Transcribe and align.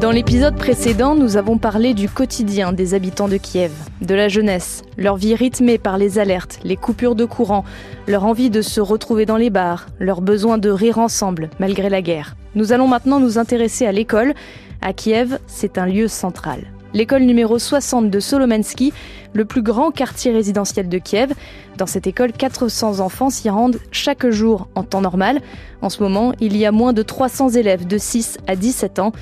Dans 0.00 0.10
l'épisode 0.10 0.56
précédent, 0.56 1.14
nous 1.14 1.38
avons 1.38 1.58
parlé 1.58 1.94
du 1.94 2.08
quotidien 2.08 2.72
des 2.72 2.94
habitants 2.94 3.28
de 3.28 3.36
Kiev, 3.36 3.72
de 4.02 4.14
la 4.14 4.28
jeunesse, 4.28 4.82
leur 4.96 5.16
vie 5.16 5.34
rythmée 5.34 5.78
par 5.78 5.96
les 5.96 6.18
alertes, 6.18 6.60
les 6.64 6.76
coupures 6.76 7.14
de 7.14 7.24
courant, 7.24 7.64
leur 8.06 8.24
envie 8.24 8.50
de 8.50 8.62
se 8.62 8.80
retrouver 8.80 9.26
dans 9.26 9.38
les 9.38 9.50
bars, 9.50 9.86
leur 9.98 10.20
besoin 10.20 10.58
de 10.58 10.70
rire 10.70 10.98
ensemble 10.98 11.50
malgré 11.58 11.88
la 11.88 12.02
guerre. 12.02 12.36
Nous 12.54 12.72
allons 12.72 12.88
maintenant 12.88 13.20
nous 13.20 13.38
intéresser 13.38 13.86
à 13.86 13.92
l'école. 13.92 14.34
À 14.82 14.92
Kiev, 14.92 15.38
c'est 15.46 15.78
un 15.78 15.86
lieu 15.86 16.08
central. 16.08 16.60
L'école 16.94 17.22
numéro 17.22 17.58
60 17.58 18.10
de 18.10 18.20
Solomensky, 18.20 18.92
le 19.34 19.44
plus 19.44 19.62
grand 19.62 19.90
quartier 19.90 20.32
résidentiel 20.32 20.88
de 20.88 20.98
Kiev. 20.98 21.32
Dans 21.76 21.86
cette 21.86 22.06
école, 22.06 22.32
400 22.32 23.00
enfants 23.00 23.30
s'y 23.30 23.50
rendent 23.50 23.78
chaque 23.92 24.28
jour 24.30 24.68
en 24.74 24.82
temps 24.82 25.02
normal. 25.02 25.40
En 25.82 25.90
ce 25.90 26.02
moment, 26.02 26.32
il 26.40 26.56
y 26.56 26.64
a 26.64 26.72
moins 26.72 26.92
de 26.92 27.02
300 27.02 27.50
élèves 27.50 27.86
de 27.86 27.98
6 27.98 28.38
à 28.46 28.56
17 28.56 28.98
ans. 29.00 29.12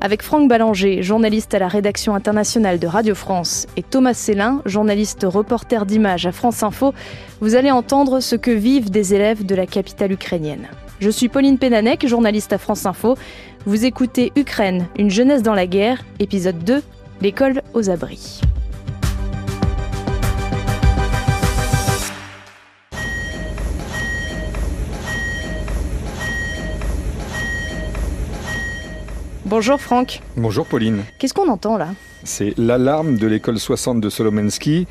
Avec 0.00 0.22
Franck 0.22 0.48
Ballanger, 0.48 1.00
journaliste 1.04 1.54
à 1.54 1.60
la 1.60 1.68
rédaction 1.68 2.16
internationale 2.16 2.80
de 2.80 2.88
Radio 2.88 3.14
France, 3.14 3.68
et 3.76 3.84
Thomas 3.84 4.14
Célin, 4.14 4.60
journaliste 4.66 5.22
reporter 5.22 5.86
d'images 5.86 6.26
à 6.26 6.32
France 6.32 6.64
Info, 6.64 6.92
vous 7.40 7.54
allez 7.54 7.70
entendre 7.70 8.18
ce 8.18 8.34
que 8.34 8.50
vivent 8.50 8.90
des 8.90 9.14
élèves 9.14 9.46
de 9.46 9.54
la 9.54 9.64
capitale 9.64 10.10
ukrainienne. 10.10 10.66
Je 10.98 11.08
suis 11.08 11.28
Pauline 11.28 11.56
Penanek, 11.56 12.04
journaliste 12.04 12.52
à 12.52 12.58
France 12.58 12.84
Info. 12.84 13.16
Vous 13.64 13.84
écoutez 13.84 14.32
Ukraine, 14.34 14.88
une 14.98 15.10
jeunesse 15.10 15.42
dans 15.42 15.54
la 15.54 15.68
guerre, 15.68 16.04
épisode 16.18 16.58
2, 16.64 16.82
l'école 17.22 17.62
aux 17.72 17.88
abris. 17.88 18.40
Bonjour 29.44 29.80
Franck. 29.80 30.20
Bonjour 30.36 30.66
Pauline. 30.66 31.04
Qu'est-ce 31.20 31.32
qu'on 31.32 31.48
entend 31.48 31.76
là? 31.76 31.90
C'est 32.24 32.58
l'alarme 32.58 33.16
de 33.16 33.28
l'école 33.28 33.60
60 33.60 34.00
de 34.00 34.10
Solomensky. 34.10 34.88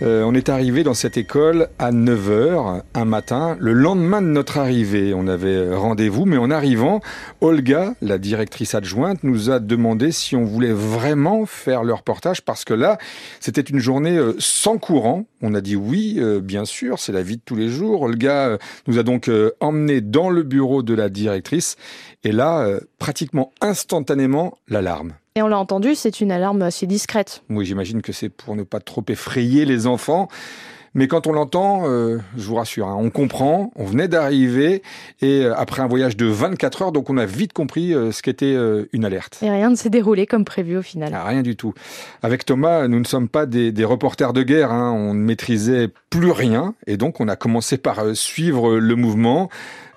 Euh, 0.00 0.24
on 0.24 0.34
est 0.34 0.48
arrivé 0.48 0.82
dans 0.82 0.94
cette 0.94 1.16
école 1.16 1.68
à 1.78 1.92
9h 1.92 2.82
un 2.94 3.04
matin, 3.04 3.56
le 3.60 3.72
lendemain 3.72 4.22
de 4.22 4.26
notre 4.26 4.58
arrivée. 4.58 5.14
On 5.14 5.26
avait 5.26 5.74
rendez-vous, 5.74 6.24
mais 6.24 6.36
en 6.36 6.50
arrivant, 6.50 7.00
Olga, 7.40 7.94
la 8.00 8.18
directrice 8.18 8.74
adjointe, 8.74 9.22
nous 9.22 9.50
a 9.50 9.60
demandé 9.60 10.10
si 10.10 10.34
on 10.34 10.44
voulait 10.44 10.72
vraiment 10.72 11.46
faire 11.46 11.84
le 11.84 11.94
reportage 11.94 12.42
parce 12.42 12.64
que 12.64 12.74
là, 12.74 12.98
c'était 13.38 13.60
une 13.60 13.78
journée 13.78 14.16
euh, 14.16 14.34
sans 14.38 14.78
courant. 14.78 15.24
On 15.40 15.54
a 15.54 15.60
dit 15.60 15.76
oui, 15.76 16.16
euh, 16.18 16.40
bien 16.40 16.64
sûr, 16.64 16.98
c'est 16.98 17.12
la 17.12 17.22
vie 17.22 17.36
de 17.36 17.42
tous 17.44 17.56
les 17.56 17.68
jours. 17.68 18.02
Olga 18.02 18.58
nous 18.86 18.98
a 18.98 19.02
donc 19.02 19.30
emmenés 19.60 20.00
dans 20.00 20.30
le 20.30 20.42
bureau 20.42 20.82
de 20.82 20.94
la 20.94 21.08
directrice 21.08 21.76
et 22.24 22.32
là, 22.32 22.66
pratiquement 22.98 23.52
instantanément, 23.60 24.56
l'alarme. 24.68 25.12
Et 25.34 25.42
on 25.42 25.48
l'a 25.48 25.58
entendu, 25.58 25.94
c'est 25.94 26.20
une 26.20 26.30
alarme 26.30 26.60
assez 26.60 26.86
discrète. 26.86 27.42
Oui, 27.48 27.64
j'imagine 27.64 28.02
que 28.02 28.12
c'est 28.12 28.28
pour 28.28 28.54
ne 28.54 28.64
pas 28.64 28.80
trop 28.80 29.02
effrayer 29.08 29.64
les 29.64 29.86
enfants. 29.86 30.28
Mais 30.94 31.08
quand 31.08 31.26
on 31.26 31.32
l'entend, 31.32 31.84
euh, 31.86 32.18
je 32.36 32.42
vous 32.42 32.56
rassure, 32.56 32.86
hein, 32.86 32.96
on 32.98 33.08
comprend, 33.08 33.72
on 33.76 33.86
venait 33.86 34.08
d'arriver, 34.08 34.82
et 35.22 35.40
euh, 35.40 35.54
après 35.56 35.80
un 35.80 35.86
voyage 35.86 36.18
de 36.18 36.26
24 36.26 36.82
heures, 36.82 36.92
donc 36.92 37.08
on 37.08 37.16
a 37.16 37.24
vite 37.24 37.54
compris 37.54 37.94
euh, 37.94 38.12
ce 38.12 38.20
qu'était 38.20 38.54
une 38.92 39.04
alerte. 39.06 39.38
Et 39.42 39.50
rien 39.50 39.70
ne 39.70 39.74
s'est 39.74 39.88
déroulé 39.88 40.26
comme 40.26 40.44
prévu 40.44 40.76
au 40.76 40.82
final. 40.82 41.12
Ah, 41.14 41.24
rien 41.24 41.40
du 41.40 41.56
tout. 41.56 41.72
Avec 42.22 42.44
Thomas, 42.44 42.86
nous 42.88 42.98
ne 42.98 43.06
sommes 43.06 43.28
pas 43.28 43.46
des, 43.46 43.72
des 43.72 43.84
reporters 43.86 44.34
de 44.34 44.42
guerre, 44.42 44.70
hein, 44.70 44.92
on 44.92 45.14
ne 45.14 45.20
maîtrisait 45.20 45.88
plus 46.10 46.30
rien, 46.30 46.74
et 46.86 46.98
donc 46.98 47.20
on 47.20 47.28
a 47.28 47.36
commencé 47.36 47.78
par 47.78 48.14
suivre 48.14 48.76
le 48.76 48.94
mouvement. 48.94 49.48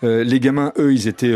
les 0.01 0.39
gamins, 0.39 0.71
eux, 0.77 0.93
ils 0.93 1.09
étaient 1.09 1.33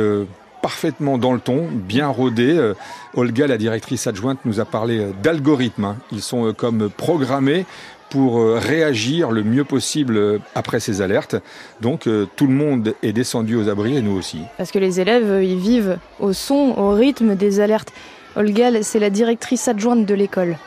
parfaitement 0.61 1.17
dans 1.17 1.33
le 1.33 1.39
ton, 1.39 1.67
bien 1.71 2.07
rodé. 2.07 2.51
Euh, 2.51 2.73
Olga, 3.16 3.47
la 3.47 3.57
directrice 3.57 4.07
adjointe, 4.07 4.39
nous 4.45 4.59
a 4.59 4.66
parlé 4.66 5.00
euh, 5.00 5.11
d'algorithmes. 5.23 5.85
Hein. 5.85 5.97
Ils 6.11 6.22
sont 6.22 6.47
euh, 6.47 6.53
comme 6.53 6.89
programmés 6.89 7.66
pour 8.09 8.44
réagir 8.44 9.29
le 9.29 9.44
mieux 9.44 9.63
possible 9.63 10.39
après 10.56 10.79
ces 10.79 11.03
alertes. 11.03 11.35
Donc 11.79 12.09
tout 12.35 12.47
le 12.47 12.53
monde 12.53 12.95
est 13.03 13.13
descendu 13.13 13.56
aux 13.56 13.69
abris 13.69 13.97
et 13.97 14.01
nous 14.01 14.17
aussi. 14.17 14.39
Parce 14.57 14.72
que 14.72 14.79
les 14.79 15.00
élèves, 15.00 15.44
ils 15.44 15.59
vivent 15.59 16.00
au 16.19 16.34
son, 16.34 16.73
au 16.75 16.89
rythme 16.89 17.35
des 17.35 17.59
alertes. 17.59 17.94
Olga, 18.35 18.81
c'est 18.81 18.97
la 18.97 19.11
directrice 19.11 19.67
adjointe 19.67 20.07
de 20.07 20.16
l'école. 20.16 20.57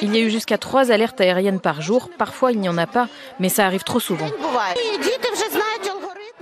Il 0.00 0.14
y 0.14 0.18
a 0.18 0.20
eu 0.20 0.30
jusqu'à 0.30 0.58
trois 0.58 0.90
alertes 0.90 1.20
aériennes 1.20 1.60
par 1.60 1.82
jour. 1.82 2.08
Parfois, 2.18 2.52
il 2.52 2.60
n'y 2.60 2.68
en 2.68 2.78
a 2.78 2.86
pas, 2.86 3.08
mais 3.38 3.48
ça 3.48 3.66
arrive 3.66 3.84
trop 3.84 4.00
souvent. 4.00 4.26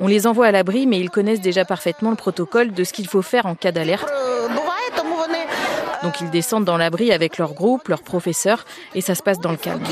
On 0.00 0.06
les 0.06 0.26
envoie 0.26 0.46
à 0.46 0.50
l'abri, 0.52 0.86
mais 0.86 0.98
ils 0.98 1.10
connaissent 1.10 1.42
déjà 1.42 1.66
parfaitement 1.66 2.08
le 2.08 2.16
protocole 2.16 2.72
de 2.72 2.84
ce 2.84 2.92
qu'il 2.94 3.06
faut 3.06 3.20
faire 3.20 3.44
en 3.44 3.54
cas 3.54 3.70
d'alerte. 3.70 4.10
Donc 6.02 6.22
ils 6.22 6.30
descendent 6.30 6.64
dans 6.64 6.78
l'abri 6.78 7.12
avec 7.12 7.36
leur 7.36 7.52
groupe, 7.52 7.88
leurs 7.88 8.02
professeurs, 8.02 8.64
et 8.94 9.02
ça 9.02 9.14
se 9.14 9.22
passe 9.22 9.38
dans 9.38 9.50
le 9.50 9.58
calme. 9.58 9.82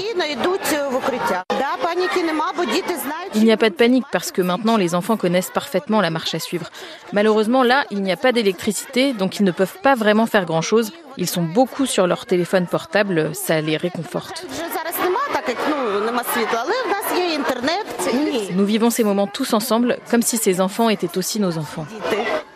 Il 3.35 3.45
n'y 3.45 3.53
a 3.53 3.57
pas 3.59 3.69
de 3.69 3.75
panique 3.75 4.07
parce 4.11 4.33
que 4.33 4.41
maintenant 4.41 4.79
les 4.79 4.95
enfants 4.95 5.19
connaissent 5.19 5.51
parfaitement 5.51 6.01
la 6.01 6.09
marche 6.09 6.35
à 6.35 6.39
suivre. 6.39 6.71
Malheureusement 7.13 7.63
là, 7.63 7.85
il 7.91 8.03
n'y 8.03 8.11
a 8.11 8.17
pas 8.17 8.33
d'électricité, 8.33 9.13
donc 9.13 9.39
ils 9.39 9.45
ne 9.45 9.51
peuvent 9.51 9.79
pas 9.83 9.95
vraiment 9.95 10.25
faire 10.25 10.47
grand-chose. 10.47 10.93
Ils 11.19 11.29
sont 11.29 11.43
beaucoup 11.43 11.85
sur 11.85 12.07
leur 12.07 12.25
téléphone 12.25 12.67
portable, 12.67 13.35
ça 13.35 13.61
les 13.61 13.77
réconforte. 13.77 14.47
Nous 18.55 18.65
vivons 18.65 18.91
ces 18.91 19.05
moments 19.05 19.27
tous 19.27 19.53
ensemble, 19.53 19.99
comme 20.11 20.23
si 20.23 20.37
ces 20.37 20.61
enfants 20.61 20.89
étaient 20.89 21.17
aussi 21.19 21.41
nos 21.41 21.59
enfants. 21.59 21.87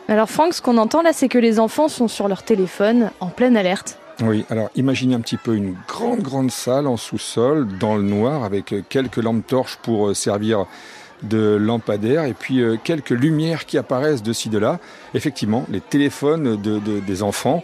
Alors 0.09 0.29
Franck, 0.29 0.55
ce 0.55 0.63
qu'on 0.63 0.79
entend 0.79 1.03
là, 1.03 1.13
c'est 1.13 1.29
que 1.29 1.39
les 1.39 1.59
enfants 1.61 1.89
sont 1.89 2.09
sur 2.09 2.29
leur 2.29 2.43
téléphone, 2.43 3.11
en 3.21 3.29
pleine 3.29 3.57
alerte. 3.57 3.99
Oui, 4.23 4.45
alors 4.51 4.69
imaginez 4.77 5.15
un 5.15 5.21
petit 5.21 5.37
peu 5.37 5.55
une 5.55 5.75
grande, 5.89 6.21
grande 6.21 6.51
salle 6.51 6.87
en 6.87 6.97
sous-sol, 6.97 7.67
dans 7.79 7.97
le 7.97 8.03
noir, 8.03 8.45
avec 8.45 8.75
quelques 8.89 9.17
lampes 9.17 9.47
torches 9.47 9.79
pour 9.83 10.09
euh, 10.09 10.15
servir 10.15 10.67
de 11.23 11.57
lampadaire 11.57 12.25
et 12.25 12.35
puis 12.35 12.61
euh, 12.61 12.77
quelques 12.83 13.11
lumières 13.11 13.65
qui 13.65 13.79
apparaissent 13.79 14.23
de 14.23 14.33
ci, 14.33 14.49
de 14.49 14.59
là. 14.59 14.81
Effectivement, 15.15 15.65
les 15.71 15.81
téléphones 15.81 16.61
des 16.61 17.23
enfants 17.23 17.62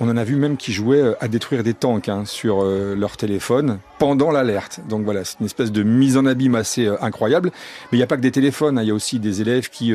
on 0.00 0.08
en 0.08 0.16
a 0.16 0.24
vu 0.24 0.36
même 0.36 0.56
qui 0.56 0.72
jouaient 0.72 1.00
euh, 1.00 1.14
à 1.20 1.28
détruire 1.28 1.62
des 1.62 1.74
tanks 1.74 2.08
hein, 2.08 2.24
sur 2.24 2.62
euh, 2.62 2.94
leur 2.96 3.16
téléphone 3.16 3.78
pendant 3.98 4.30
l'alerte. 4.30 4.80
Donc 4.88 5.04
voilà, 5.04 5.24
c'est 5.24 5.38
une 5.40 5.46
espèce 5.46 5.70
de 5.70 5.82
mise 5.82 6.16
en 6.16 6.26
abîme 6.26 6.56
assez 6.56 6.86
euh, 6.86 6.96
incroyable. 7.00 7.50
Mais 7.90 7.98
il 7.98 8.00
n'y 8.00 8.04
a 8.04 8.06
pas 8.06 8.16
que 8.16 8.22
des 8.22 8.32
téléphones, 8.32 8.78
hein. 8.78 8.82
il 8.82 8.88
y 8.88 8.90
a 8.90 8.94
aussi 8.94 9.18
des 9.18 9.40
élèves 9.40 9.70
qui 9.70 9.92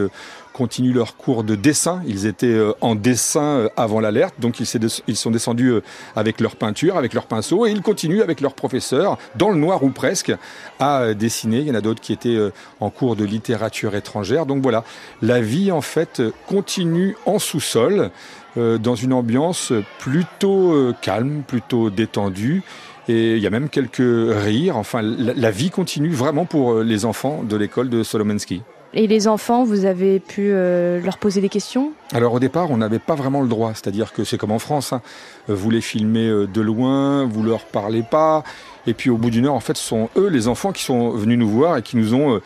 continuent 0.53 0.93
leur 0.93 1.15
cours 1.15 1.43
de 1.43 1.55
dessin. 1.55 2.01
Ils 2.07 2.25
étaient 2.25 2.59
en 2.81 2.95
dessin 2.95 3.69
avant 3.77 3.99
l'alerte, 3.99 4.35
donc 4.39 4.59
ils, 4.59 5.15
sont 5.15 5.31
descendus 5.31 5.73
avec 6.15 6.41
leur 6.41 6.55
peinture, 6.55 6.97
avec 6.97 7.13
leur 7.13 7.25
pinceau, 7.27 7.65
et 7.65 7.71
ils 7.71 7.81
continuent 7.81 8.21
avec 8.21 8.41
leur 8.41 8.53
professeur, 8.53 9.17
dans 9.35 9.49
le 9.49 9.57
noir 9.57 9.83
ou 9.83 9.89
presque, 9.89 10.33
à 10.79 11.13
dessiner. 11.13 11.59
Il 11.59 11.67
y 11.67 11.71
en 11.71 11.75
a 11.75 11.81
d'autres 11.81 12.01
qui 12.01 12.13
étaient 12.13 12.37
en 12.79 12.89
cours 12.89 13.15
de 13.15 13.25
littérature 13.25 13.95
étrangère. 13.95 14.45
Donc 14.45 14.61
voilà, 14.61 14.83
la 15.21 15.39
vie 15.39 15.71
en 15.71 15.81
fait 15.81 16.21
continue 16.47 17.15
en 17.25 17.39
sous-sol. 17.39 18.11
Euh, 18.57 18.77
dans 18.77 18.95
une 18.95 19.13
ambiance 19.13 19.73
plutôt 19.99 20.73
euh, 20.73 20.95
calme, 21.01 21.43
plutôt 21.45 21.89
détendue. 21.89 22.63
Et 23.07 23.35
il 23.35 23.41
y 23.41 23.47
a 23.47 23.49
même 23.49 23.69
quelques 23.69 23.97
rires. 23.99 24.77
Enfin, 24.77 25.01
la, 25.01 25.51
vie 25.51 25.69
continue 25.69 26.09
vraiment 26.09 26.45
pour 26.45 26.73
euh, 26.73 26.83
les 26.83 27.05
enfants 27.05 27.43
de 27.43 27.55
l'école 27.55 27.89
de 27.89 28.03
Solomensky. 28.03 28.61
Et 28.93 29.05
les 29.05 29.27
enfants, 29.27 29.63
vous 29.63 29.85
avez 29.85 30.19
pu 30.19 30.49
leur 30.51 31.19
poser 31.19 31.41
des 31.41 31.49
questions? 31.49 31.91
Alors 32.11 32.33
au 32.33 32.39
départ, 32.39 32.71
on 32.71 32.77
n'avait 32.77 32.97
pas 32.97 33.13
vraiment 33.13 33.41
le 33.41 33.47
droit. 33.47 33.73
C'est-à-dire 33.75 34.13
que 34.13 34.23
c'est 34.23 34.39
comme 34.39 34.51
en 34.51 34.57
France. 34.57 34.93
Hein. 34.93 35.03
Vous 35.47 35.69
les 35.69 35.81
filmez 35.81 36.27
de 36.27 36.61
loin, 36.61 37.23
vous 37.25 37.43
leur 37.43 37.65
parlez 37.65 38.01
pas. 38.01 38.43
Et 38.87 38.95
puis 38.95 39.11
au 39.11 39.17
bout 39.17 39.29
d'une 39.29 39.45
heure, 39.45 39.53
en 39.53 39.59
fait, 39.59 39.77
ce 39.77 39.83
sont 39.83 40.09
eux, 40.15 40.27
les 40.27 40.47
enfants, 40.47 40.71
qui 40.71 40.83
sont 40.83 41.11
venus 41.11 41.37
nous 41.37 41.49
voir 41.49 41.77
et 41.77 41.83
qui 41.83 41.97
nous 41.97 42.15
ont 42.15 42.35
euh, 42.35 42.41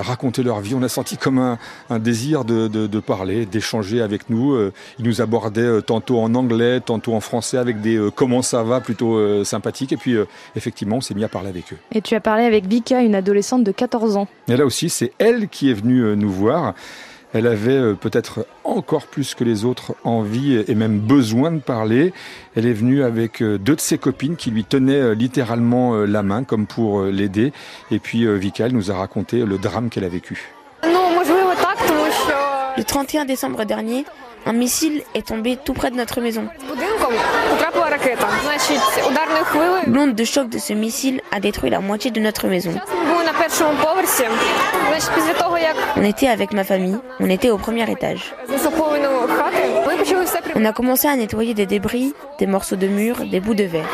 raconter 0.00 0.42
leur 0.42 0.60
vie. 0.60 0.74
On 0.74 0.82
a 0.82 0.88
senti 0.88 1.16
comme 1.16 1.38
un, 1.38 1.98
désir 1.98 2.44
de, 2.44 3.00
parler, 3.00 3.46
d'échanger 3.46 4.00
avec 4.00 4.30
nous. 4.30 4.52
Euh, 4.52 4.72
ils 4.98 5.04
nous 5.04 5.20
abordaient 5.20 5.60
euh, 5.60 5.80
tantôt 5.80 6.20
en 6.20 6.34
anglais, 6.34 6.80
tantôt 6.80 7.14
en 7.14 7.20
français, 7.20 7.58
avec 7.58 7.80
des 7.80 8.00
comment 8.14 8.42
ça 8.42 8.62
va 8.62 8.80
plutôt 8.80 9.44
sympathiques. 9.44 9.92
Et 9.92 9.96
puis, 9.96 10.16
effectivement, 10.56 10.96
on 10.96 11.00
s'est 11.00 11.14
mis 11.14 11.24
à 11.24 11.28
parler 11.28 11.48
avec 11.48 11.72
eux. 11.72 11.76
Et 11.92 12.00
tu 12.00 12.14
as 12.14 12.20
parlé 12.20 12.44
avec 12.44 12.66
Vika, 12.66 13.02
une 13.02 13.14
adolescente 13.14 13.64
de 13.64 13.72
14 13.72 14.16
ans. 14.16 14.28
Et 14.48 14.56
là 14.56 14.64
aussi, 14.64 14.88
c'est 14.88 15.12
elle 15.18 15.48
qui 15.48 15.70
est 15.70 15.74
venue 15.74 16.16
nous 16.16 16.30
voir. 16.30 16.74
Elle 17.34 17.48
avait 17.48 17.72
euh, 17.72 17.94
peut-être 17.94 18.46
encore 18.62 19.06
plus 19.06 19.34
que 19.34 19.42
les 19.42 19.64
autres 19.64 19.96
envie 20.04 20.62
et 20.66 20.74
même 20.76 21.00
besoin 21.00 21.50
de 21.50 21.58
parler. 21.58 22.12
Elle 22.54 22.64
est 22.64 22.72
venue 22.72 23.02
avec 23.02 23.42
euh, 23.42 23.58
deux 23.58 23.74
de 23.74 23.80
ses 23.80 23.98
copines 23.98 24.36
qui 24.36 24.52
lui 24.52 24.64
tenaient 24.64 25.00
euh, 25.00 25.14
littéralement 25.14 25.94
la 25.96 26.22
main 26.22 26.44
comme 26.44 26.66
pour 26.66 27.02
l'aider. 27.02 27.52
Et 27.90 27.98
puis 27.98 28.24
Vika, 28.38 28.68
nous 28.68 28.92
a 28.92 28.94
raconté 28.94 29.44
le 29.44 29.58
drame 29.58 29.90
qu'elle 29.90 30.04
a 30.04 30.08
vécu. 30.08 30.52
Le 32.76 32.84
31 32.84 33.24
décembre 33.24 33.64
dernier, 33.64 34.04
un 34.46 34.52
missile 34.52 35.02
est 35.14 35.26
tombé 35.26 35.56
tout 35.62 35.74
près 35.74 35.90
de 35.90 35.96
notre 35.96 36.20
maison. 36.20 36.46
L'onde 39.86 40.14
de 40.14 40.24
choc 40.24 40.48
de 40.48 40.58
ce 40.58 40.72
missile 40.72 41.20
a 41.32 41.40
détruit 41.40 41.70
la 41.70 41.80
moitié 41.80 42.10
de 42.10 42.20
notre 42.20 42.46
maison. 42.46 42.74
On 45.96 46.02
était 46.02 46.28
avec 46.28 46.52
ma 46.52 46.64
famille, 46.64 46.98
on 47.20 47.30
était 47.30 47.50
au 47.50 47.58
premier 47.58 47.90
étage. 47.90 48.34
On 50.54 50.64
a 50.64 50.72
commencé 50.72 51.08
à 51.08 51.16
nettoyer 51.16 51.54
des 51.54 51.66
débris, 51.66 52.14
des 52.38 52.46
morceaux 52.46 52.76
de 52.76 52.86
mur, 52.86 53.16
des 53.26 53.40
bouts 53.40 53.54
de 53.54 53.64
verre. 53.64 53.86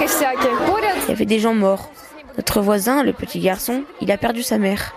Il 0.00 1.08
y 1.08 1.12
avait 1.12 1.24
des 1.24 1.38
gens 1.38 1.54
morts. 1.54 1.90
Notre 2.36 2.60
voisin, 2.60 3.02
le 3.02 3.12
petit 3.12 3.40
garçon, 3.40 3.84
il 4.00 4.10
a 4.10 4.16
perdu 4.16 4.42
sa 4.42 4.58
mère. 4.58 4.94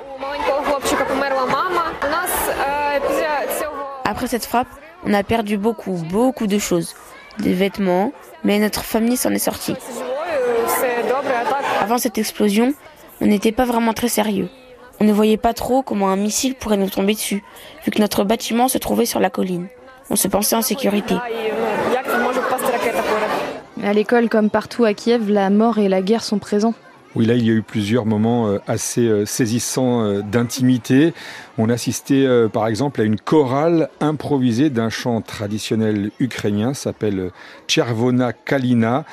Après 4.05 4.27
cette 4.27 4.45
frappe, 4.45 4.67
on 5.05 5.13
a 5.13 5.23
perdu 5.23 5.57
beaucoup, 5.57 5.93
beaucoup 6.09 6.47
de 6.47 6.57
choses. 6.57 6.95
Des 7.39 7.53
vêtements, 7.53 8.11
mais 8.43 8.57
notre 8.57 8.83
famille 8.83 9.17
s'en 9.17 9.31
est 9.31 9.39
sortie. 9.39 9.75
Avant 11.81 11.97
cette 11.97 12.17
explosion, 12.17 12.73
on 13.21 13.25
n'était 13.25 13.51
pas 13.51 13.65
vraiment 13.65 13.93
très 13.93 14.09
sérieux. 14.09 14.49
On 14.99 15.05
ne 15.05 15.13
voyait 15.13 15.37
pas 15.37 15.53
trop 15.53 15.83
comment 15.83 16.09
un 16.09 16.15
missile 16.15 16.55
pourrait 16.55 16.77
nous 16.77 16.89
tomber 16.89 17.13
dessus, 17.13 17.43
vu 17.85 17.91
que 17.91 17.99
notre 17.99 18.23
bâtiment 18.23 18.67
se 18.67 18.77
trouvait 18.77 19.05
sur 19.05 19.19
la 19.19 19.29
colline. 19.29 19.67
On 20.09 20.15
se 20.15 20.27
pensait 20.27 20.55
en 20.55 20.61
sécurité. 20.61 21.15
À 23.83 23.93
l'école, 23.93 24.29
comme 24.29 24.49
partout 24.49 24.85
à 24.85 24.93
Kiev, 24.93 25.29
la 25.29 25.49
mort 25.49 25.77
et 25.77 25.87
la 25.87 26.01
guerre 26.01 26.23
sont 26.23 26.39
présents. 26.39 26.73
Oui, 27.15 27.25
là, 27.25 27.33
il 27.33 27.45
y 27.45 27.49
a 27.49 27.53
eu 27.53 27.63
plusieurs 27.63 28.05
moments 28.05 28.47
euh, 28.47 28.59
assez 28.67 29.07
euh, 29.07 29.25
saisissants 29.25 30.03
euh, 30.03 30.21
d'intimité. 30.21 31.13
On 31.57 31.69
assistait, 31.69 32.27
par 32.53 32.67
exemple, 32.67 33.01
à 33.01 33.05
une 33.05 33.19
chorale 33.19 33.89
improvisée 33.99 34.69
d'un 34.69 34.89
chant 34.89 35.21
traditionnel 35.21 36.11
ukrainien, 36.19 36.75
s'appelle 36.75 37.31
Chervona 37.67 38.33
Kalina 38.33 39.03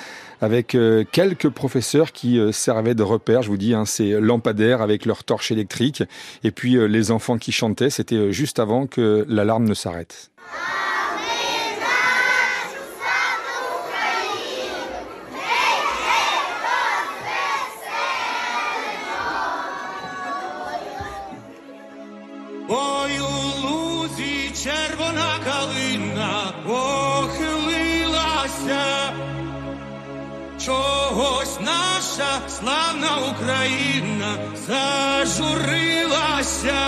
avec 0.44 0.76
quelques 1.12 1.49
professeurs 1.49 2.12
qui 2.12 2.38
servaient 2.52 2.94
de 2.94 3.02
repère, 3.02 3.43
je 3.43 3.49
vous 3.49 3.56
dis, 3.56 3.75
hein, 3.75 3.85
ces 3.85 4.20
lampadaires 4.20 4.82
avec 4.82 5.06
leurs 5.06 5.25
torches 5.25 5.50
électriques, 5.50 6.02
et 6.43 6.50
puis 6.50 6.76
les 6.88 7.11
enfants 7.11 7.38
qui 7.38 7.52
chantaient, 7.52 7.91
c'était 7.91 8.32
juste 8.32 8.58
avant 8.58 8.87
que 8.87 9.25
l'alarme 9.29 9.64
ne 9.64 9.75
s'arrête. 9.75 10.31
славна 32.53 33.09
Україна 33.31 34.38
зажурилася, 34.67 36.81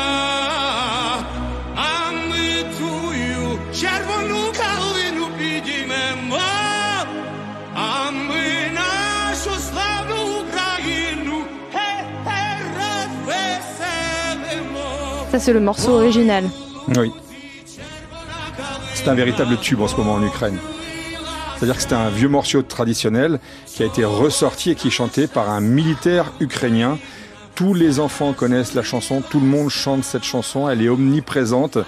а 1.76 2.12
ми 2.30 2.48
тую 2.80 3.60
червону 3.80 4.42
калину 4.58 5.26
підіймемо, 5.38 6.40
а 7.76 8.12
ми 8.12 8.72
нашу 8.74 9.52
славну 9.70 10.18
Україну 10.42 11.36
гей, 11.74 12.04
розвеселимо. 12.78 14.86
Ça 15.32 15.38
c'est 15.40 15.54
le 15.54 15.60
morceau 15.70 15.94
original. 16.02 16.44
Oui. 16.98 17.12
C'est 18.96 19.08
un 19.08 19.16
véritable 19.16 19.58
tube 19.58 19.82
en 19.82 19.88
ce 19.88 19.96
moment 20.00 20.14
en 20.20 20.24
Ukraine. 20.24 20.60
C'est-à-dire 21.57 21.77
que 21.77 21.83
c'était 21.83 21.95
un 21.95 22.11
vieux 22.11 22.29
morceau 22.29 22.61
traditionnel 22.61 23.41
qui 23.65 23.83
a 23.83 23.87
été 23.87 24.05
ressorti 24.05 24.73
et 24.73 24.75
qui 24.75 24.89
est 24.89 24.91
chanté 24.91 25.27
par 25.27 25.49
un 25.49 25.63
militaire 25.63 26.33
ukrainien. 26.39 26.99
Tous 27.55 27.73
les 27.73 27.99
enfants 27.99 28.35
connaissent 28.35 28.75
la 28.75 28.83
chanson, 28.83 29.23
tout 29.23 29.41
le 29.41 29.47
monde 29.47 29.71
chante 29.71 30.05
cette 30.05 30.25
chanson, 30.25 30.69
elle 30.69 30.83
est 30.83 30.91
omniprésente 30.91 31.79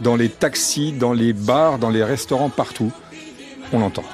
dans 0.00 0.16
les 0.16 0.30
taxis, 0.30 0.92
dans 0.92 1.12
les 1.12 1.34
bars, 1.34 1.78
dans 1.78 1.90
les 1.90 2.02
restaurants, 2.02 2.48
partout. 2.48 2.90
On 3.70 3.80
l'entend. 3.80 4.04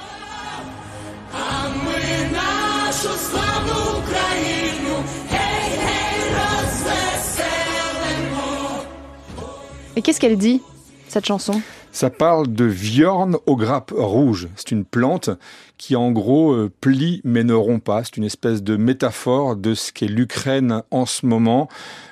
Et 9.95 10.03
qu'est-ce 10.03 10.19
qu'elle 10.19 10.37
dit, 10.37 10.61
cette 11.07 11.25
chanson? 11.25 11.63
Ça 11.95 12.11
parle 12.11 12.53
de 12.53 12.65
viorne 12.65 13.37
aux 13.47 13.57
grappes 13.57 13.93
rouges. 13.97 14.49
C'est 14.57 14.73
une 14.73 14.85
plante 14.85 15.31
qui 15.79 15.95
en 15.95 16.11
gros 16.11 16.53
euh, 16.53 16.71
plie 16.81 17.21
mais 17.23 17.45
ne 17.45 17.55
rompt 17.55 17.83
pas. 17.83 18.03
C'est 18.03 18.17
une 18.17 18.25
espèce 18.25 18.65
de 18.65 18.77
métaphore 18.77 19.55
de 19.55 19.75
ce 19.75 19.93
qu'est 19.93 20.09
l'Ukraine 20.09 20.83
en 20.91 21.07
ce 21.07 21.25
moment, 21.25 21.69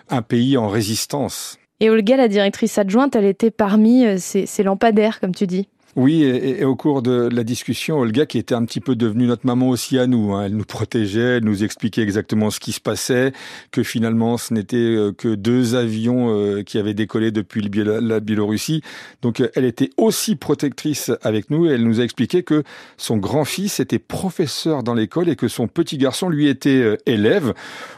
un 0.09 0.23
pays 0.23 0.57
en 0.57 0.69
résistance. 0.69 1.59
Et 1.81 1.91
Olga, 1.91 2.17
la 2.17 2.29
directrice 2.29 2.79
adjointe, 2.79 3.17
elle 3.17 3.25
était 3.25 3.51
parmi 3.51 4.07
euh, 4.07 4.19
ces, 4.19 4.47
ces 4.47 4.63
lampadaires, 4.63 5.19
comme 5.19 5.35
tu 5.35 5.49
dis. 5.49 5.69
Oui, 5.95 6.23
et, 6.23 6.65
au 6.65 6.75
cours 6.75 7.03
de 7.03 7.29
la 7.31 7.45
discussion, 7.45 7.99
Olga, 7.99 8.25
qui 8.25 8.39
était 8.39 8.55
un 8.55 8.65
petit 8.65 8.81
peu 8.81 8.97
devenue 8.97 9.27
notre 9.27 9.47
maman 9.47 9.69
aussi 9.69 9.99
à 9.99 10.07
nous, 10.07 10.33
hein, 10.33 10.45
elle 10.47 10.57
nous 10.57 10.65
protégeait, 10.65 11.37
elle 11.37 11.45
nous 11.45 11.65
expliquait 11.65 12.01
exactement 12.01 12.51
ce 12.51 12.61
qui 12.61 12.73
se 12.73 12.81
passait, 12.81 13.33
que 13.73 13.83
finalement 13.83 14.39
ce 14.39 14.55
n'était 14.55 14.77
euh, 14.79 15.13
que 15.13 15.35
deux 15.35 15.75
avions 15.75 16.35
euh, 16.35 16.63
qui 16.63 16.79
avaient 16.79 16.95
décollé 16.95 17.31
depuis 17.31 17.61
la 17.61 18.21
Biélorussie. 18.21 18.81
Donc 19.21 19.41
euh, 19.41 19.51
elle 19.55 19.67
était 19.67 19.91
aussi 19.99 20.35
protectrice 20.35 21.11
avec 21.21 21.51
nous 21.51 21.67
et 21.67 21.73
elle 21.73 21.85
nous 21.85 22.01
a 22.01 22.05
expliqué 22.05 22.43
que 22.43 22.63
son 22.97 23.19
grand-fils 23.19 23.79
était 23.79 23.99
professeur 23.99 24.83
dans 24.83 24.95
l'école 24.95 25.29
et 25.29 25.37
que 25.37 25.49
son 25.49 25.69
petit 25.69 25.99
garçon, 25.99 26.31
lui, 26.31 26.49
était 26.49 26.97
élève. 27.05 27.53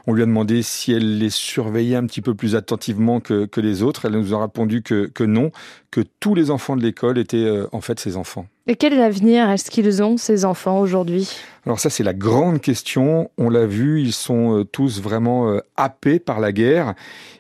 On 0.09 0.15
lui 0.15 0.25
a 0.25 0.27
demandé 0.27 0.63
si 0.63 0.93
elle 0.93 1.19
les 1.19 1.31
surveillait 1.31 1.95
un 1.95 2.07
petit 2.07 2.23
peu 2.23 2.35
plus 2.35 2.57
attentivement 2.57 3.21
que, 3.21 3.49
les 3.57 3.83
autres. 3.85 4.07
Elle 4.07 4.19
nous 4.19 4.35
a 4.35 4.43
répondu 4.43 4.83
que, 4.83 5.07
que 5.07 5.23
non, 5.23 5.53
que 5.93 6.01
tous 6.19 6.35
les 6.35 6.51
enfants 6.51 6.77
de 6.77 6.83
l'école 6.83 7.19
étaient 7.19 7.49
en 7.71 7.81
fait 7.85 8.01
ses 8.01 8.17
enfants. 8.17 8.47
Et 8.67 8.77
quel 8.77 8.99
avenir 8.99 9.51
est-ce 9.51 9.71
qu'ils 9.71 10.03
ont, 10.03 10.17
ces 10.17 10.47
enfants, 10.47 10.81
aujourd'hui? 10.81 11.29
Alors 11.67 11.81
ça, 11.81 11.89
c'est 11.89 12.03
la 12.03 12.13
grande 12.13 12.61
question. 12.61 13.31
On 13.39 13.49
l'a 13.49 13.65
vu, 13.65 14.03
ils 14.03 14.13
sont 14.13 14.59
euh, 14.59 14.65
tous 14.65 15.01
vraiment 15.01 15.51
euh, 15.51 15.61
happés 15.77 16.19
par 16.19 16.39
la 16.39 16.53
guerre. 16.53 16.95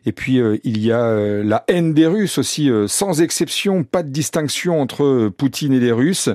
Et 0.06 0.12
puis, 0.12 0.40
euh, 0.40 0.56
il 0.64 0.78
y 0.78 0.92
a 0.92 1.42
la 1.42 1.64
haine 1.68 1.92
des 1.92 2.06
Russes 2.06 2.38
aussi, 2.38 2.70
sans 2.86 3.20
exception, 3.20 3.84
pas 3.84 4.02
de 4.02 4.08
distinction 4.08 4.80
entre 4.80 5.28
Poutine 5.28 5.72
et 5.72 5.80
les 5.80 5.92
Russes. 5.92 6.30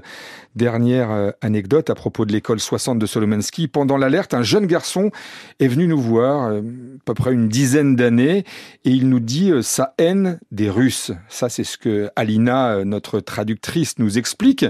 Dernière 0.56 1.32
anecdote 1.42 1.90
à 1.92 1.96
propos 1.96 2.26
de 2.26 2.32
l'école 2.32 2.60
60 2.60 2.98
de 2.98 3.06
Solomensky. 3.06 3.68
Pendant 3.68 3.98
l'alerte, 3.98 4.34
un 4.34 4.42
jeune 4.42 4.66
garçon 4.66 5.12
est 5.60 5.68
venu 5.68 5.88
nous 5.88 6.02
voir, 6.02 6.52
à 6.52 6.62
peu 7.06 7.14
près 7.14 7.32
une 7.34 7.48
dizaine 7.48 7.96
d'années, 7.96 8.44
et 8.84 8.90
il 8.90 9.08
nous 9.10 9.20
dit 9.20 9.54
sa 9.62 9.94
haine 10.00 10.40
des 10.52 10.70
Russes. 10.70 11.12
Ça, 11.30 11.50
c'est 11.50 11.64
ce 11.64 11.78
que 11.78 12.10
Alina, 12.16 12.84
notre 12.84 13.20
traductrice, 13.20 14.00
nous 14.00 14.18
explique. 14.18 14.66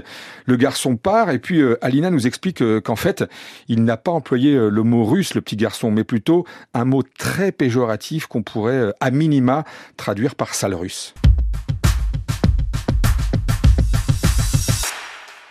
Le 0.46 0.56
garçon 0.56 0.96
part 0.96 1.30
et 1.30 1.38
puis 1.38 1.60
euh, 1.60 1.78
Alina 1.82 2.10
nous 2.10 2.26
explique 2.26 2.62
euh, 2.62 2.80
qu'en 2.80 2.96
fait, 2.96 3.24
il 3.68 3.84
n'a 3.84 3.96
pas 3.96 4.12
employé 4.12 4.54
euh, 4.54 4.68
le 4.68 4.82
mot 4.82 5.04
russe, 5.04 5.34
le 5.34 5.40
petit 5.40 5.56
garçon, 5.56 5.90
mais 5.90 6.04
plutôt 6.04 6.44
un 6.74 6.84
mot 6.84 7.02
très 7.02 7.52
péjoratif 7.52 8.26
qu'on 8.26 8.42
pourrait 8.42 8.92
à 9.00 9.10
minima 9.10 9.64
traduire 9.96 10.34
par 10.34 10.54
sale 10.54 10.74
russe. 10.74 11.14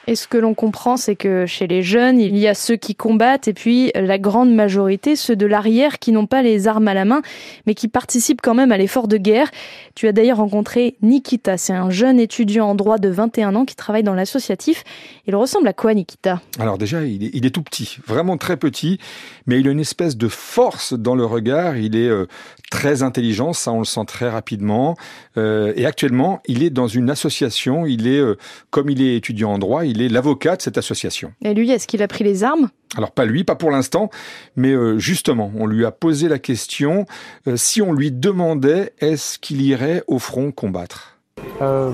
Et 0.09 0.15
ce 0.15 0.27
que 0.27 0.39
l'on 0.39 0.55
comprend, 0.55 0.97
c'est 0.97 1.15
que 1.15 1.45
chez 1.45 1.67
les 1.67 1.83
jeunes, 1.83 2.19
il 2.19 2.35
y 2.35 2.47
a 2.47 2.55
ceux 2.55 2.77
qui 2.77 2.95
combattent 2.95 3.47
et 3.47 3.53
puis 3.53 3.91
la 3.93 4.17
grande 4.17 4.51
majorité, 4.51 5.15
ceux 5.15 5.35
de 5.35 5.45
l'arrière 5.45 5.99
qui 5.99 6.11
n'ont 6.11 6.25
pas 6.25 6.41
les 6.41 6.67
armes 6.67 6.87
à 6.87 6.95
la 6.95 7.05
main, 7.05 7.21
mais 7.67 7.75
qui 7.75 7.87
participent 7.87 8.41
quand 8.41 8.55
même 8.55 8.71
à 8.71 8.77
l'effort 8.79 9.07
de 9.07 9.17
guerre. 9.17 9.51
Tu 9.93 10.07
as 10.07 10.11
d'ailleurs 10.11 10.37
rencontré 10.37 10.95
Nikita, 11.03 11.57
c'est 11.57 11.73
un 11.73 11.91
jeune 11.91 12.19
étudiant 12.19 12.69
en 12.69 12.73
droit 12.73 12.97
de 12.97 13.07
21 13.07 13.53
ans 13.53 13.65
qui 13.65 13.75
travaille 13.75 14.01
dans 14.01 14.15
l'associatif. 14.15 14.83
Il 15.27 15.35
ressemble 15.35 15.67
à 15.67 15.73
quoi, 15.73 15.93
Nikita? 15.93 16.41
Alors 16.57 16.79
déjà, 16.79 17.05
il 17.05 17.45
est, 17.45 17.51
tout 17.51 17.61
petit, 17.61 17.99
vraiment 18.07 18.37
très 18.37 18.57
petit, 18.57 18.97
mais 19.45 19.59
il 19.59 19.67
a 19.67 19.71
une 19.71 19.79
espèce 19.79 20.17
de 20.17 20.27
force 20.27 20.93
dans 20.93 21.13
le 21.13 21.25
regard. 21.25 21.77
Il 21.77 21.95
est 21.95 22.09
euh, 22.09 22.25
très 22.71 23.03
intelligent, 23.03 23.53
ça 23.53 23.71
on 23.71 23.79
le 23.79 23.85
sent 23.85 24.05
très 24.07 24.27
rapidement. 24.27 24.97
Euh, 25.37 25.71
et 25.75 25.85
actuellement, 25.85 26.41
il 26.47 26.63
est 26.63 26.71
dans 26.71 26.87
une 26.87 27.11
association. 27.11 27.85
Il 27.85 28.07
est, 28.07 28.17
euh, 28.17 28.37
comme 28.71 28.89
il 28.89 29.03
est 29.03 29.15
étudiant 29.15 29.51
en 29.51 29.59
droit, 29.59 29.85
il 29.85 29.98
il 29.99 30.05
est 30.05 30.09
l'avocat 30.09 30.55
de 30.55 30.61
cette 30.61 30.77
association. 30.77 31.33
Et 31.43 31.53
lui, 31.53 31.69
est-ce 31.71 31.87
qu'il 31.87 32.01
a 32.01 32.07
pris 32.07 32.23
les 32.23 32.43
armes? 32.43 32.69
Alors 32.95 33.11
pas 33.11 33.25
lui, 33.25 33.43
pas 33.43 33.55
pour 33.55 33.71
l'instant, 33.71 34.09
mais 34.55 34.71
euh, 34.71 34.97
justement, 34.97 35.51
on 35.55 35.67
lui 35.67 35.85
a 35.85 35.91
posé 35.91 36.27
la 36.27 36.39
question 36.39 37.05
euh, 37.47 37.57
si 37.57 37.81
on 37.81 37.93
lui 37.93 38.11
demandait 38.11 38.93
est-ce 38.99 39.37
qu'il 39.37 39.61
irait 39.61 40.03
au 40.07 40.17
front 40.17 40.51
combattre? 40.51 41.18
Euh, 41.61 41.91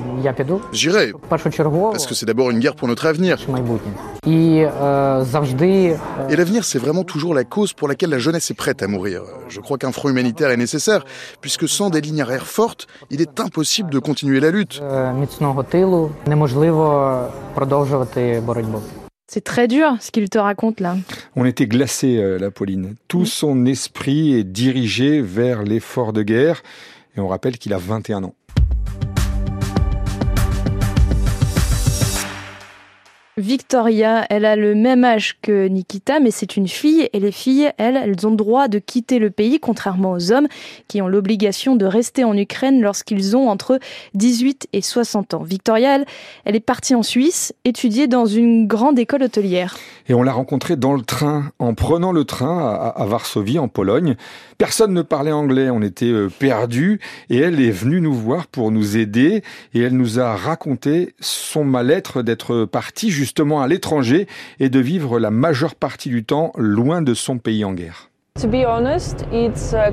J'irai, 0.71 1.11
parce 1.29 2.05
que 2.05 2.13
c'est 2.13 2.25
d'abord 2.25 2.51
une 2.51 2.59
guerre 2.59 2.75
pour 2.75 2.87
notre 2.87 3.05
avenir. 3.05 3.37
Et 6.29 6.35
l'avenir, 6.35 6.63
c'est 6.63 6.79
vraiment 6.79 7.03
toujours 7.03 7.33
la 7.33 7.43
cause 7.43 7.73
pour 7.73 7.87
laquelle 7.87 8.09
la 8.09 8.19
jeunesse 8.19 8.51
est 8.51 8.55
prête 8.55 8.83
à 8.83 8.87
mourir. 8.87 9.23
Je 9.49 9.59
crois 9.59 9.77
qu'un 9.77 9.91
front 9.91 10.09
humanitaire 10.09 10.51
est 10.51 10.57
nécessaire, 10.57 11.05
puisque 11.41 11.67
sans 11.67 11.89
des 11.89 12.01
lignes 12.01 12.21
arrières 12.21 12.47
fortes, 12.47 12.87
il 13.09 13.21
est 13.21 13.39
impossible 13.39 13.89
de 13.89 13.99
continuer 13.99 14.39
la 14.39 14.51
lutte. 14.51 14.81
C'est 19.27 19.43
très 19.43 19.67
dur 19.67 19.97
ce 19.99 20.11
qu'il 20.11 20.29
te 20.29 20.37
raconte 20.37 20.79
là. 20.79 20.97
On 21.35 21.45
était 21.45 21.65
glacé, 21.65 22.17
euh, 22.17 22.37
la 22.37 22.51
Pauline. 22.51 22.95
Tout 23.07 23.25
son 23.25 23.65
esprit 23.65 24.35
est 24.35 24.43
dirigé 24.43 25.19
vers 25.21 25.63
l'effort 25.63 26.13
de 26.13 26.21
guerre 26.21 26.61
et 27.17 27.19
on 27.19 27.27
rappelle 27.27 27.57
qu'il 27.57 27.73
a 27.73 27.77
21 27.79 28.23
ans. 28.23 28.35
Victoria, 33.37 34.25
elle 34.29 34.45
a 34.45 34.55
le 34.55 34.75
même 34.75 35.03
âge 35.03 35.35
que 35.41 35.67
Nikita, 35.67 36.21
mais 36.21 36.31
c'est 36.31 36.55
une 36.55 36.69
fille 36.69 37.09
et 37.11 37.19
les 37.19 37.33
filles, 37.33 37.69
elles, 37.77 37.97
elles 37.97 38.25
ont 38.25 38.31
droit 38.31 38.69
de 38.69 38.79
quitter 38.79 39.19
le 39.19 39.29
pays, 39.29 39.59
contrairement 39.59 40.13
aux 40.13 40.31
hommes 40.31 40.47
qui 40.87 41.01
ont 41.01 41.09
l'obligation 41.09 41.75
de 41.75 41.85
rester 41.85 42.23
en 42.23 42.37
Ukraine 42.37 42.81
lorsqu'ils 42.81 43.35
ont 43.35 43.49
entre 43.49 43.77
18 44.13 44.69
et 44.71 44.81
60 44.81 45.33
ans. 45.33 45.43
Victoria, 45.43 46.05
elle, 46.45 46.55
est 46.55 46.61
partie 46.61 46.95
en 46.95 47.03
Suisse, 47.03 47.53
étudier 47.65 48.07
dans 48.07 48.25
une 48.25 48.67
grande 48.67 48.97
école 48.99 49.23
hôtelière. 49.23 49.75
Et 50.07 50.13
on 50.13 50.23
l'a 50.23 50.31
rencontrée 50.31 50.77
dans 50.77 50.93
le 50.93 51.01
train, 51.01 51.51
en 51.59 51.73
prenant 51.73 52.13
le 52.13 52.23
train 52.23 52.93
à, 52.95 53.05
Varsovie, 53.05 53.59
en 53.59 53.67
Pologne. 53.67 54.15
Personne 54.57 54.93
ne 54.93 55.01
parlait 55.01 55.33
anglais, 55.33 55.69
on 55.69 55.81
était 55.81 56.05
euh, 56.05 56.29
perdus, 56.29 57.01
et 57.29 57.39
elle 57.39 57.59
est 57.59 57.71
venue 57.71 57.99
nous 57.99 58.13
voir 58.13 58.47
pour 58.47 58.71
nous 58.71 58.95
aider, 58.95 59.43
et 59.73 59.81
elle 59.81 59.97
nous 59.97 60.21
a 60.21 60.37
raconté 60.37 61.15
son 61.19 61.65
mal-être 61.65 62.21
d'être 62.21 62.63
partie 62.63 63.11
justement 63.25 63.63
à 63.63 63.67
l'étranger 63.67 64.27
et 64.59 64.69
de 64.69 64.79
vivre 64.79 65.19
la 65.19 65.31
majeure 65.31 65.73
partie 65.73 66.09
du 66.09 66.23
temps 66.23 66.51
loin 66.57 67.01
de 67.01 67.15
son 67.15 67.39
pays 67.39 67.65
en 67.65 67.73
guerre. 67.73 68.11
Uh, 68.43 69.91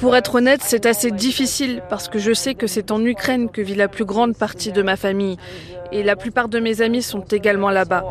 Pour 0.00 0.16
être 0.16 0.34
honnête, 0.34 0.60
c'est 0.62 0.84
assez 0.84 1.10
difficile 1.10 1.82
parce 1.88 2.08
que 2.08 2.18
je 2.18 2.34
sais 2.34 2.54
que 2.54 2.66
c'est 2.66 2.90
en 2.90 3.02
Ukraine 3.02 3.48
que 3.48 3.62
vit 3.62 3.74
la 3.74 3.88
plus 3.88 4.04
grande 4.04 4.36
partie 4.36 4.70
de 4.70 4.82
ma 4.82 4.96
famille 4.96 5.38
et 5.90 6.02
la 6.02 6.14
plupart 6.14 6.50
de 6.50 6.58
mes 6.60 6.82
amis 6.82 7.00
sont 7.00 7.22
également 7.22 7.70
là-bas. 7.70 8.04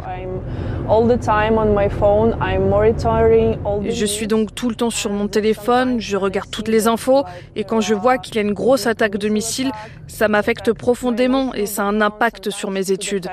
Je 3.91 4.05
suis 4.05 4.25
donc 4.25 4.55
tout 4.55 4.69
le 4.69 4.75
temps 4.75 4.89
sur 4.89 5.11
mon 5.11 5.27
téléphone, 5.27 5.99
je 5.99 6.17
regarde 6.17 6.49
toutes 6.49 6.67
les 6.67 6.87
infos 6.87 7.23
et 7.55 7.63
quand 7.63 7.79
je 7.79 7.93
vois 7.93 8.17
qu'il 8.17 8.35
y 8.35 8.39
a 8.39 8.41
une 8.41 8.53
grosse 8.53 8.87
attaque 8.87 9.17
de 9.17 9.29
missiles, 9.29 9.71
ça 10.07 10.27
m'affecte 10.27 10.73
profondément 10.73 11.53
et 11.53 11.67
ça 11.67 11.83
a 11.83 11.85
un 11.85 12.01
impact 12.01 12.49
sur 12.49 12.71
mes 12.71 12.91
études. 12.91 13.27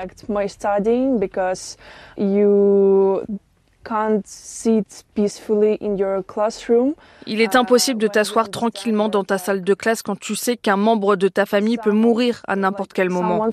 Il 7.27 7.41
est 7.41 7.55
impossible 7.55 8.01
de 8.01 8.07
t'asseoir 8.07 8.49
tranquillement 8.49 9.09
dans 9.09 9.23
ta 9.23 9.37
salle 9.37 9.63
de 9.63 9.73
classe 9.73 10.01
quand 10.01 10.19
tu 10.19 10.35
sais 10.35 10.57
qu'un 10.57 10.77
membre 10.77 11.15
de 11.15 11.27
ta 11.27 11.45
famille 11.45 11.77
peut 11.77 11.91
mourir 11.91 12.41
à 12.47 12.55
n'importe 12.55 12.93
quel 12.93 13.09
moment. 13.09 13.47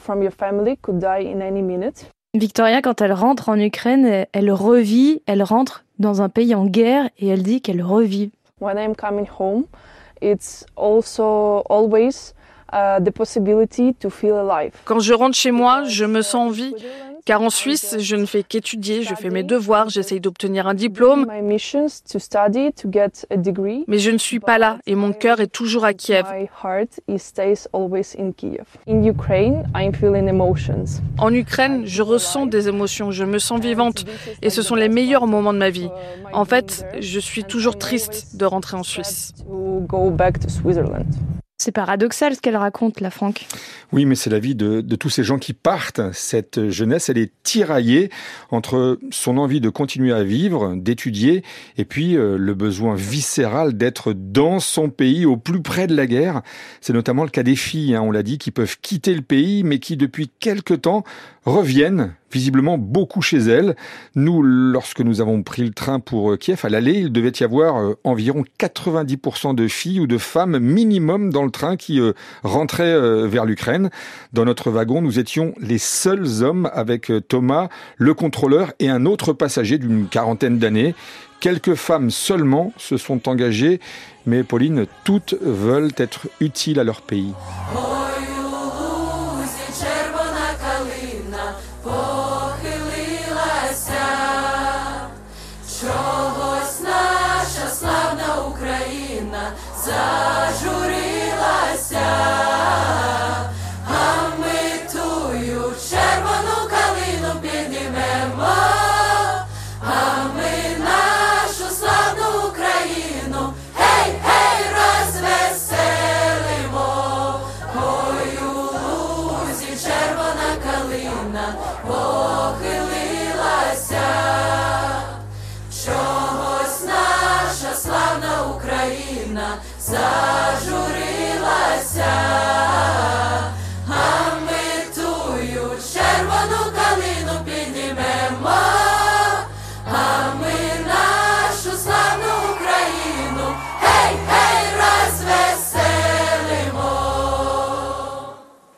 Victoria, 2.35 2.81
quand 2.81 3.03
elle 3.03 3.13
rentre 3.13 3.51
en 3.51 3.59
Ukraine, 3.59 4.27
elle 4.33 4.51
revit, 4.51 5.23
elle 5.27 5.43
rentre 5.43 5.85
dans 5.99 6.23
un 6.23 6.31
pays 6.31 6.55
en 6.55 6.65
guerre 6.65 7.11
et 7.19 7.29
elle 7.29 7.43
dit 7.43 7.61
qu'elle 7.61 7.83
revit. 7.83 8.33
When 8.61 8.79
I'm 8.79 8.95
coming 8.95 9.27
home, 9.39 9.65
it's 10.23 10.65
also 10.77 11.63
always 11.69 12.33
uh, 12.73 13.01
the 13.05 13.11
possibility 13.11 13.95
to 13.95 14.09
feel 14.09 14.35
alive. 14.35 14.73
Quand 14.85 15.01
je 15.01 15.13
rentre 15.13 15.37
chez 15.37 15.51
moi, 15.51 15.85
je 15.85 16.05
me 16.05 16.23
sens 16.23 16.49
en 16.49 16.51
vie 16.51 16.75
car 17.25 17.43
en 17.43 17.51
Suisse, 17.51 17.97
je 17.99 18.17
ne 18.17 18.27
fais 18.27 18.43
qu'étudier, 18.43 19.03
je 19.03 19.15
fais 19.15 19.31
mes 19.31 19.43
devoirs, 19.43 19.89
j'essaye 19.89 20.21
d'obtenir 20.21 20.67
un 20.67 20.75
diplôme. 20.75 21.27
Mais 23.87 23.99
je 23.99 24.11
ne 24.11 24.19
suis 24.19 24.41
pas 24.41 24.59
là 24.59 24.79
et 24.87 24.95
mon 24.95 25.13
cœur 25.13 25.41
est 25.41 25.47
toujours 25.47 25.85
à 25.85 25.95
Kiev. 25.95 26.27
En 31.19 31.35
Ukraine, 31.35 31.83
je 31.85 32.03
ressens 32.03 32.47
des 32.47 32.69
émotions, 32.69 33.11
je 33.11 33.25
me 33.25 33.39
sens 33.39 33.61
vivante 33.61 34.05
et 34.43 34.51
ce 34.51 34.63
sont 34.63 34.75
les 34.75 34.89
meilleurs 34.89 35.27
moments 35.27 35.53
de 35.53 35.59
ma 35.59 35.71
vie. 35.71 35.91
En 36.33 36.45
fait, 36.45 36.85
je 37.01 37.21
suis 37.21 37.45
toujours 37.45 37.79
triste 37.79 38.37
de 38.37 38.45
rentrer 38.45 38.77
en 38.77 38.83
Suisse. 38.83 39.33
C'est 41.63 41.71
paradoxal 41.71 42.35
ce 42.35 42.41
qu'elle 42.41 42.57
raconte, 42.57 43.01
la 43.01 43.13
Franck. 43.13 43.47
Oui, 43.93 44.05
mais 44.05 44.17
c'est 44.17 44.31
la 44.31 44.41
vie 44.41 44.57
de, 44.57 44.81
tous 44.97 45.11
ces 45.11 45.23
gens 45.23 45.39
qui 45.39 45.53
partent. 45.53 46.01
Cette 46.13 46.71
jeunesse, 46.71 47.09
elle 47.09 47.19
est 47.19 47.31
tiraillée 47.45 48.11
entre 48.51 48.99
son 49.13 49.39
envie 49.39 49.61
de 49.61 49.69
continuer 49.69 50.13
à 50.13 50.25
vivre, 50.25 50.75
d'étudier, 50.75 51.45
et 51.79 51.85
puis 51.85 52.17
euh, 52.17 52.37
le 52.37 52.55
besoin 52.55 52.97
viscéral 52.97 53.77
d'être 53.77 54.13
dans 54.13 54.59
son 54.59 54.91
pays, 54.91 55.25
au 55.25 55.37
plus 55.37 55.63
près 55.63 55.87
de 55.87 55.95
la 55.95 56.09
guerre. 56.09 56.43
C'est 56.81 56.95
notamment 56.95 57.23
le 57.23 57.31
cas 57.31 57.45
des 57.45 57.55
filles, 57.55 57.95
hein, 57.95 58.03
on 58.03 58.11
l'a 58.11 58.25
dit, 58.25 58.39
qui 58.39 58.51
peuvent 58.51 58.79
quitter 58.83 59.15
le 59.15 59.23
pays, 59.23 59.63
mais 59.63 59.79
qui 59.79 59.97
depuis 59.97 60.29
quelque 60.41 60.75
temps 60.75 61.05
reviennent 61.45 62.17
visiblement 62.33 62.79
beaucoup 62.79 63.23
chez 63.23 63.39
elles. 63.39 63.77
Nous, 64.15 64.43
lorsque 64.43 65.01
nous 65.01 65.21
avons 65.21 65.43
pris 65.43 65.63
le 65.63 65.73
train 65.73 66.01
pour 66.01 66.33
euh, 66.33 66.37
Kiev, 66.37 66.61
à 66.65 66.69
l'aller, 66.69 66.95
il 66.95 67.13
devait 67.13 67.33
y 67.39 67.45
avoir 67.45 67.77
euh, 67.77 67.95
environ 68.05 68.45
90% 68.59 69.55
de 69.55 69.69
filles 69.69 70.01
ou 70.01 70.07
de 70.07 70.19
femmes 70.19 70.59
minimum 70.59 71.31
dans 71.31 71.45
le 71.45 71.51
train 71.51 71.77
qui 71.77 72.01
rentraient 72.43 73.27
vers 73.27 73.45
l'Ukraine. 73.45 73.91
Dans 74.33 74.45
notre 74.45 74.71
wagon, 74.71 75.03
nous 75.03 75.19
étions 75.19 75.55
les 75.61 75.79
seuls 75.79 76.43
hommes 76.43 76.71
avec 76.73 77.11
euh, 77.11 77.21
Thomas, 77.21 77.69
le 77.97 78.15
contrôleur 78.15 78.73
et 78.79 78.89
un 78.89 79.07
autre 79.07 79.33
passager 79.33 79.79
d'une 79.79 80.09
quarantaine 80.09 80.59
d'années. 80.59 80.95
Quelques 81.41 81.75
femmes 81.75 82.11
seulement 82.11 82.73
se 82.77 82.97
sont 82.97 83.29
engagées, 83.29 83.81
mais 84.27 84.45
Pauline, 84.45 84.87
toutes 85.05 85.35
veulent 85.41 85.93
être 85.97 86.29
utiles 86.41 86.79
à 86.79 86.85
leur 86.85 87.03
pays. 87.03 87.33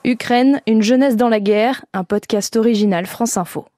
Ukraine, 0.05 0.61
une 0.67 0.83
jeunesse 0.83 1.17
dans 1.17 1.29
la 1.29 1.41
guerre, 1.41 1.85
un 1.93 2.05
podcast 2.05 2.57
original 2.57 3.07
France 3.07 3.37
Info. 3.37 3.67